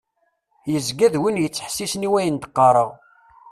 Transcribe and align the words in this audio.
Yezga 0.71 1.07
d 1.13 1.15
win 1.21 1.41
yettḥessisen 1.43 2.07
i 2.07 2.09
wayen 2.11 2.37
d-qqreɣ. 2.37 2.89